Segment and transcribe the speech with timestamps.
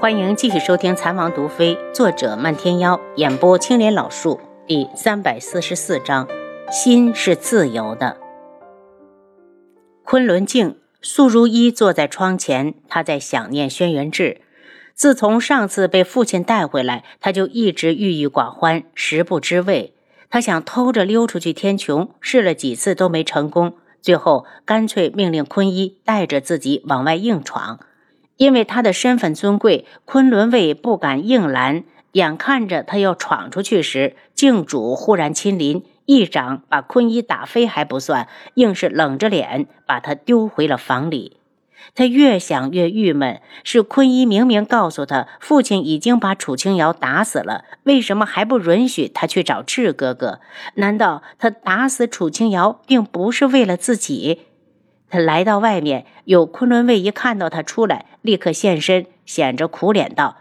[0.00, 6.28] 欢迎继续收听《残王毒妃》，作者漫天妖，演播青莲老树，第三百四十四章：
[6.70, 8.16] 心是自由的。
[10.04, 14.40] 昆仑镜，素如一坐在窗前，他在想念轩辕志。
[14.94, 19.94] 自从上次被父亲带回来，他就一直郁郁寡欢，食不知味。
[20.30, 27.80] 他想偷着溜出去天穹，试了几次都没成功，最后干脆命令坤一带着自己往外硬闯。
[28.38, 31.84] 因为他的身份尊贵，昆仑卫不敢硬拦。
[32.12, 41.36] 眼看着他要闯出去时，镜主忽然亲临，一掌把坤一打飞还不算，硬是冷着脸把他丢回了房里。
[41.94, 50.40] 他越想越郁闷，是坤一明明告诉他，父亲已经把楚清瑶打死了，为什么还不允许他去找智哥哥？
[50.74, 54.47] 难道他打死楚清瑶并不是为了自己？
[55.10, 60.36] 他来到外面，有昆仑卫一看到他出来，立刻现身，显着苦脸道：“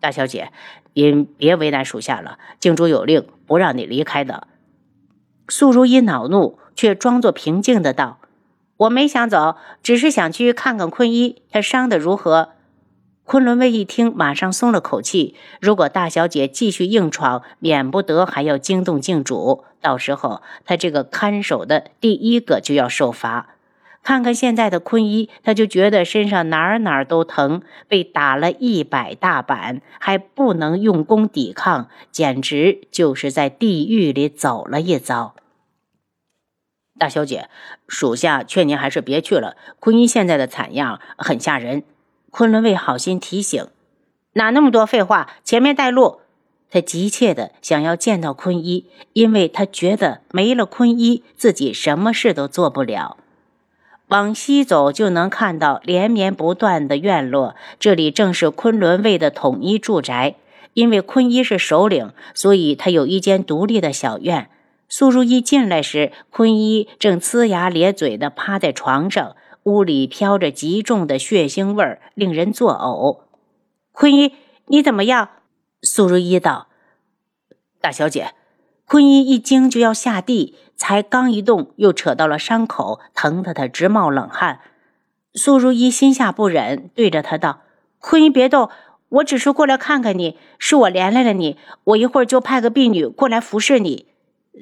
[0.00, 0.52] 大小姐，
[0.94, 4.48] 您别为难属下了，镜主有令，不让你离开的。”
[5.48, 8.18] 素如意恼怒，却装作平静的道
[8.76, 12.50] ：“我没想走，只是想去看看坤一，他伤得如何。”
[13.24, 15.36] 昆仑卫一听，马上松了口气。
[15.60, 23.54] 如果大小姐继续硬闯，免不得还要惊动镜主，到时候他这个看守的第一个就要受罚。
[24.02, 35.36] 看看现在的坤一，他就觉得身上哪儿哪儿都疼，被打了一百大板，还不能用功抵抗，简直就是在地狱里走了一遭。
[36.98, 37.48] 大小姐，
[37.86, 39.56] 属下劝您还是别去了。
[39.80, 41.84] 坤一现在的惨样很吓人。
[42.30, 43.66] 昆仑卫好心提醒
[44.34, 46.20] ：“哪那么多废话，前面带路。”
[46.70, 53.18] 他急切的想要见到坤一，因为他觉得没了坤一，自己什么事都做不了。
[54.12, 57.56] 往西走，就能看到连绵不断的院落。
[57.80, 60.34] 这里正是昆仑卫的统一住宅。
[60.74, 64.50] 因为坤一是首领，所以他有一间独立的小院。
[64.86, 73.20] 苏如意进来时，坤一正呲牙咧嘴地趴在床上，屋里飘着极重的血腥味儿，令人作呕。
[73.92, 74.32] 坤一，
[74.66, 75.30] 你怎么样？
[75.80, 76.68] 苏如意道
[77.80, 78.34] ：“大小姐。”
[78.84, 84.58] 坤一一惊就要下地，才刚一动，又扯到了伤口，疼得他直冒冷汗。
[85.32, 87.60] 苏如意心下不忍，对着他道
[88.02, 88.68] ：“坤一别动，
[89.10, 94.06] 我只是过来看看你，是我连累了你，我一会儿就派个婢女过来服侍你。”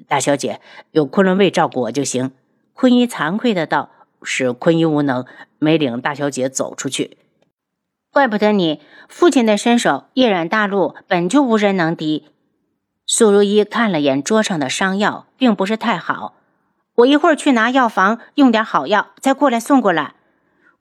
[0.07, 0.61] 大小姐
[0.91, 2.33] 有昆仑卫照顾我就行。
[2.75, 3.89] 坤一惭愧的道
[4.23, 5.25] ：“是坤一无能，
[5.59, 7.17] 没领大小姐走出去。
[8.13, 12.27] 怪不得你父亲的身手，夜染大陆本就无人能敌。”
[13.13, 16.35] 苏如意看了眼桌上的伤药，并不是太好。
[16.95, 20.15] 我一会儿去拿药房用点好药，再过来送过来。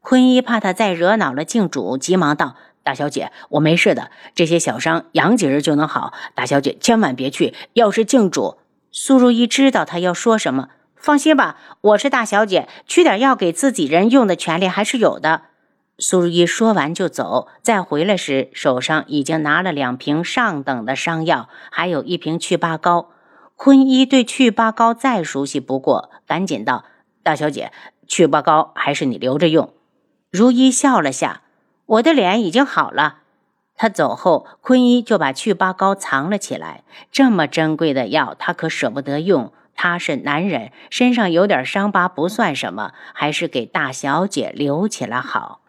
[0.01, 6.13] 坤一怕他再惹恼了镜主，急忙道：“大小姐，我没事的，这些小伤养几日就能好。
[6.35, 8.59] 大小姐千万别去，要是镜主……”
[8.93, 15.45] 苏如意知道他要说什么，放心吧，我是大小姐，取点药给自己人用的权利还是有的。
[15.99, 23.09] 苏如意说完就走，再回来时手上已经拿了两瓶上等的伤药，还有一瓶祛疤膏。
[23.55, 26.85] 坤一对祛疤膏再熟悉不过，赶紧道
[27.21, 27.73] ：“大小姐，
[28.07, 29.73] 祛疤膏还是你留着用。”
[30.31, 31.41] 如一笑了下
[31.85, 33.17] ：“我的脸已经好了。”
[33.75, 36.83] 他走后，坤一就把祛疤膏藏了起来。
[37.11, 39.51] 这么珍贵的药，他可舍不得用。
[39.75, 45.61] 他是男人，身上有点伤疤不算什么，还是给大小姐留起来好。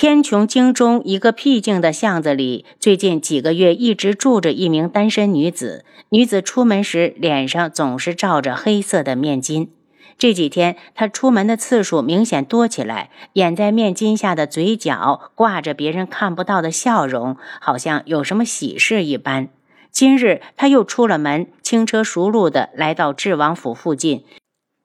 [0.00, 5.84] 天穹京中一个僻静的巷子里，最近几个月一直住着一名单身女子。
[6.08, 9.68] 女子出门时脸上总是罩着黑色的面巾。
[10.16, 19.50] 这几天她出门的次数明显多起来，掩在面巾下的嘴角挂着别人看不到的笑容，好像有什么喜事一般。
[19.90, 24.24] 今日她又出了门，轻车熟路地来到智王府附近，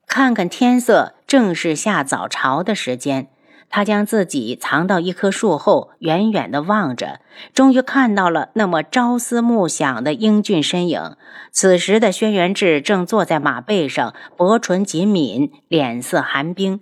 [0.06, 3.30] 看看天色，正是下早朝的时间。
[3.75, 7.19] 他将自己藏到一棵树后，远远地望着，
[7.54, 11.18] 终于看到了那么朝思暮想的英俊身影。
[11.51, 16.80] 此时的轩辕志正坐在马背上，薄唇紧抿，脸色寒冰。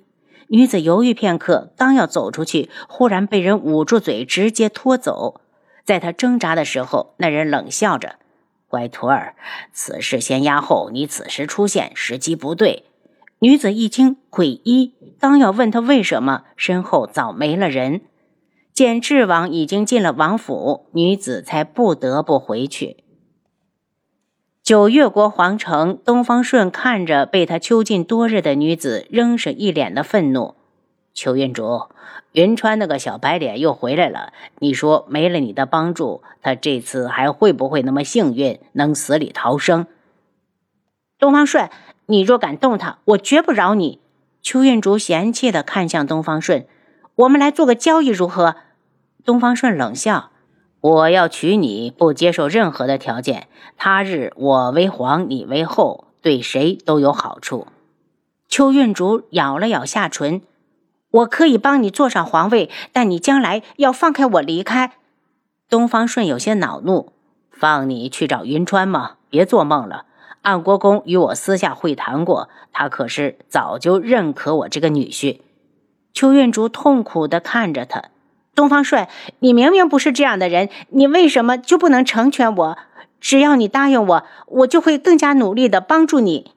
[0.50, 5.42] 女子犹豫片刻，刚要走出去，忽然被人捂住嘴，直接拖走。
[5.84, 8.18] 在她挣扎的时候，那人冷笑着
[8.70, 9.34] ：“乖徒儿，
[9.72, 12.86] 此事先压后，你此时出现，时机不对。”
[13.44, 18.00] 女子一惊，诡异，刚要问他为什么，身后早没了人。
[18.72, 23.04] 见智王已经进了王府，女子才不得不回去。
[24.64, 30.56] 九月国皇城，东方顺看着被他囚禁多日的女子，仍是一脸的愤怒。
[31.14, 31.88] 邱云竹，
[32.32, 34.32] 云川那个小白脸又回来了。
[34.60, 39.86] 你说没了你的帮助，他这次还会不会那么幸运，能死里逃生？
[41.20, 41.70] 东方顺，
[42.08, 44.00] 你若敢动他，我绝不饶你！
[44.42, 46.68] 邱运竹嫌弃的看向东方顺，
[47.16, 48.56] 我们来做个交易如何？
[49.24, 50.32] 东方顺冷笑
[50.82, 53.48] ：“我要娶你，不接受任何的条件。
[53.78, 57.68] 他日我为皇，你为后，对谁都有好处。”
[58.50, 60.42] 邱运竹咬了咬下唇。
[61.12, 64.94] 我可以帮你坐上皇位，但你将来要放开我离开。
[65.70, 67.14] 东方顺有些恼怒
[67.50, 69.18] ：“放你去找云川吗？
[69.30, 70.06] 别做梦了！
[70.44, 75.40] 安国公与我私下会谈过，他可是早就认可我这个女婿。”
[76.14, 78.04] 邱运竹痛苦地看着他
[78.54, 79.08] ：“东方顺，
[79.40, 82.78] 你明明不是这样的人，你为什么就不能成全我？
[83.20, 86.52] 只要你答应我，我就会更加努力地帮助你。”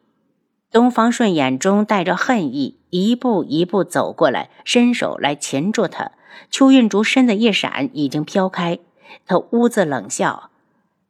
[0.71, 2.77] 东方顺眼中带着恨意。
[2.91, 6.12] 一步一步走过来，伸手来擒住他。
[6.50, 8.79] 邱运竹身子一闪，已经飘开。
[9.27, 10.50] 他兀自冷笑：“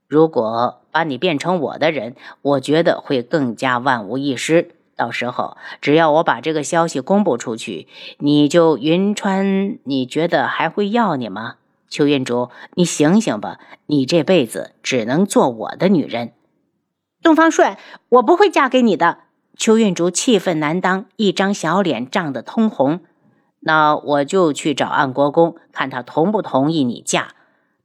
[0.09, 4.71] 如果把你变成我的人，我觉得会更加万无一失。
[4.97, 11.57] 到时候，只要我把这个消息公布出去，你就云川，你觉得还会要你吗？
[11.91, 13.61] 邱运竹，你醒醒吧！
[13.85, 16.33] 你这辈子只能做我的女人。
[17.23, 17.77] 东方顺，
[18.09, 19.19] 我不会嫁给你的。”
[19.55, 23.01] 邱运竹气愤难当，一张小脸涨得通红。
[23.61, 27.35] 那我就去找安国公，看他同不同意你嫁。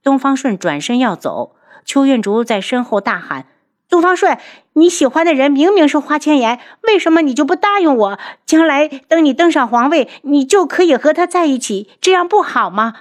[0.02, 3.46] 东方顺转身要走，邱运竹在身后大喊
[3.88, 4.38] ：“东方顺，
[4.74, 8.18] 你喜欢的人明明是花千颜，为什么你就不答应我？
[8.46, 12.94] 将来等你登上皇位，你就可以和他在一起，这样不好吗？”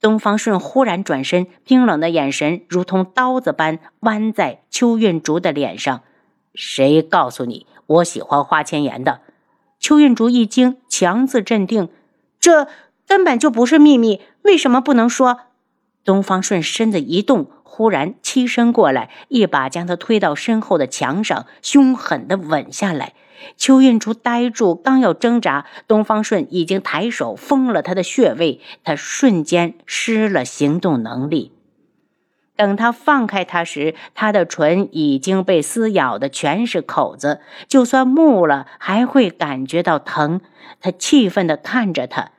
[0.00, 6.02] 东方顺忽然转身，冰冷的眼神如同刀子般剜在邱运竹的脸上。
[6.54, 7.66] 谁告诉你？
[7.86, 9.20] 我喜欢花千颜的，
[9.80, 11.88] 邱运竹一惊，强自镇定，
[12.38, 12.68] 这
[13.06, 15.40] 根本就不是秘密，为什么不能说？
[16.04, 23.14] 东方顺身子一动，忽然欺身过来，一把将他推到身后的墙上，凶狠地吻下来。
[23.56, 31.52] 邱运竹呆住，刚要挣扎，东方顺已经抬手封了他的穴位，他瞬间失了行动能力。
[32.56, 40.40] 等他放开他时，他的唇已经被撕咬的全是口子，就算木了还会感觉到疼。
[40.80, 42.30] 他气愤地看着他，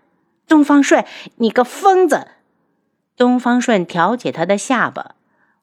[0.47, 1.03] 东方顺，
[1.35, 2.27] 你个疯子！
[3.17, 5.15] 东方顺挑起他的下巴，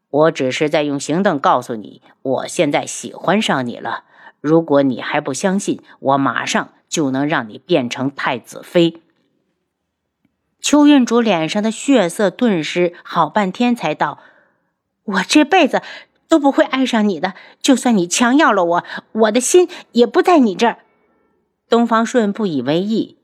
[0.08, 4.04] 我只是在用行动告诉你，我现在喜欢上你了。
[4.40, 9.02] 如果你还不相信，我马上就能让你变成太子妃。
[10.60, 14.18] 邱运竹脸上的血色顿时好半天才道。
[15.04, 15.82] 我这辈子
[16.28, 20.78] 都不会爱上你的，就算你强要了我，我的心也不在你这儿。
[21.68, 23.18] 东方顺不以为意，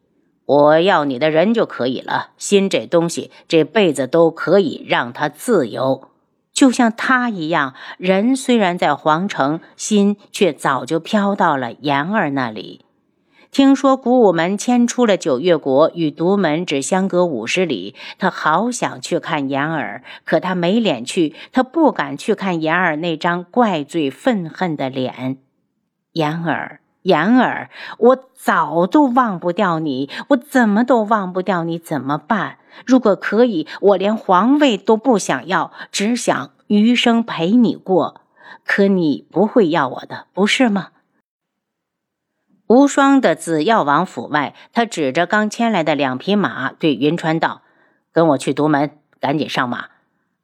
[0.48, 6.08] 我要你的人就可以了，心这东西这辈子都可以让他自由，
[6.54, 7.74] 就像他一样。
[7.98, 12.86] 人虽然在皇城，心却早就飘到了言儿那里。
[13.50, 17.94] 听说古武门迁出了九月国，与独门只相隔五十里。
[18.18, 25.36] 他好想去看言儿，可他没脸去，他不敢去看言儿那张怪罪愤恨的脸。
[26.12, 32.58] 言儿，言儿，我早都忘不掉你，我怎么都忘不掉你，怎么办？
[32.84, 38.22] 如果可以，我连皇位都不想要，只想余生陪你过。
[38.64, 40.88] 可你不会要我的，不是吗？
[42.66, 47.62] 无双的紫药王府外，他指着刚牵来的两匹马，对云川道
[48.12, 48.90] ：“跟我去独门，
[49.20, 49.86] 赶紧上马。”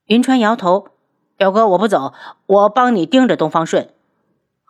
[0.06, 0.88] 云川摇头
[1.36, 2.14] ：“表哥，我不走，
[2.46, 3.90] 我帮你盯着东方顺。”“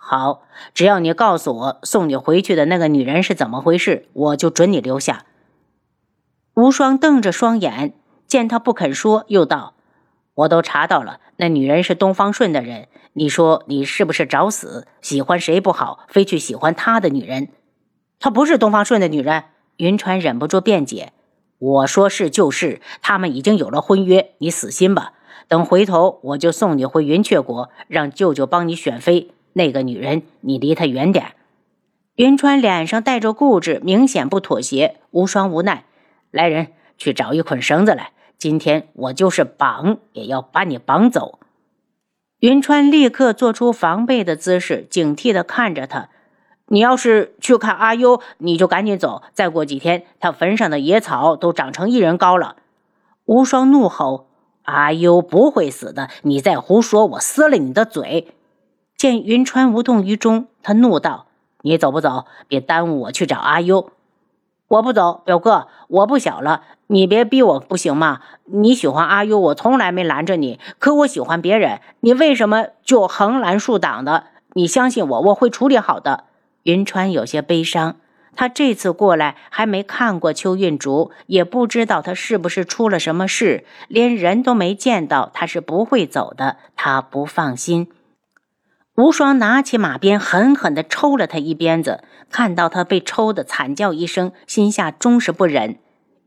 [0.06, 0.42] 好，
[0.74, 5.24] 只要你告诉我送你回去的那个女人是怎么回事，我就准你留下。”
[6.54, 7.94] 无双瞪着双眼，
[8.26, 9.72] 见他不肯说，又道
[10.34, 14.86] ：“我都查到了，那女人是东方顺的人。”你说你是不是找死？
[15.00, 17.48] 喜欢谁不好，非去喜欢他的女人？
[18.18, 19.44] 她不是东方顺的女人。
[19.76, 21.12] 云川忍不住辩解
[21.58, 25.12] ：“我说是就是，他们已经有了婚约，你死心吧。
[25.46, 29.33] 等回头我就送你回云雀国，让舅舅帮你选妃。
[29.54, 31.34] 那个女人，你离她远点。”
[32.16, 34.98] 云川脸上带着固执，明显不妥协。
[35.10, 35.84] 无双无奈
[36.30, 38.12] ：“来人，去找一捆绳子来。
[38.38, 41.40] 今天我就是绑，也要把你绑走。”
[42.38, 46.10] 云川立刻做出防备的姿势，警惕地看着他。
[46.68, 49.22] 你要是去看阿优，你就赶紧走。
[49.32, 52.56] 再过几天，他坟上的野草都长成一人高了。
[53.24, 54.28] 无双怒吼
[54.64, 56.10] ：“阿优不会死的！
[56.22, 58.34] 你再胡说，我撕了你的嘴！”
[59.04, 61.26] 见云川无动于衷，他怒道
[61.60, 62.24] ：“你走不走？
[62.48, 63.90] 别耽误我去找阿优。”
[64.66, 68.22] 我不走，表哥，我不小了，你别逼我，不行吗？
[68.46, 74.24] 你喜欢阿优，我从来没拦着你，可我喜欢别人，你为什么就横拦竖挡的？
[74.54, 76.24] 你相信我，我会处理好的。
[76.62, 77.96] 云川有些悲伤，
[78.34, 87.88] 他这次过来还没看过邱运竹，也不知道他是不是出了什么事，连人都没见到，他是不会走的，他不放心。
[88.96, 92.04] 无双拿起马鞭，狠狠地抽了他一鞭子。
[92.30, 95.78] 看到他被抽得惨叫一声，心下终是不忍。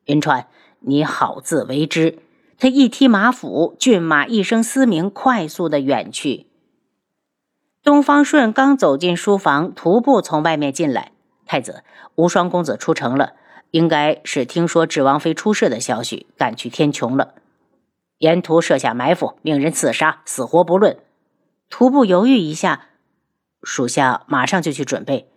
[0.05, 0.47] 云川，
[0.81, 2.19] 你好自为之。
[2.59, 6.47] 他一踢马腹，骏马一声嘶鸣，快速的远去。
[7.83, 11.11] 东方顺刚走进书房，徒步从外面进来。
[11.45, 11.83] 太子，
[12.15, 13.33] 无双公子出城了，
[13.71, 17.35] 应该是听说智王妃出事的消息，赶去天穹了。
[18.17, 20.97] 沿途设下埋伏，命人刺杀，死活不论。
[21.69, 22.85] 徒步犹豫一下，
[23.61, 25.29] 属下马上就去准备。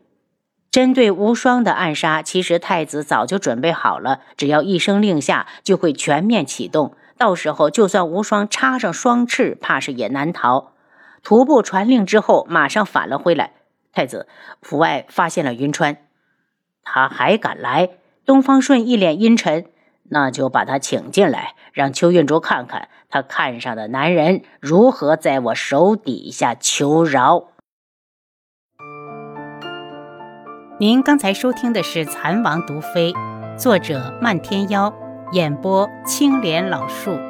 [0.71, 6.95] 针对无双的暗杀，其实太子早就准备好了，只要一声令下，就会全面启动。
[7.19, 10.73] 到时候就算无双插上双翅，怕是也难逃。
[11.23, 13.55] 徒步传令之后，马上返了回来。
[13.93, 14.29] 太子
[14.63, 15.97] 府外发现了云川，
[16.85, 17.91] 他还敢来？
[18.25, 19.70] 东方顺一脸阴沉。
[20.11, 27.45] 那就把他请进来，让邱运竹看看他看上的男人如何在我手底下求饶。
[30.79, 33.13] 您刚才收听的是《蚕王毒妃》，
[33.59, 34.93] 作者漫天妖，
[35.33, 37.30] 演播青莲老树。